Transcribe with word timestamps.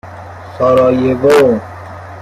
سارایوو 0.57 1.61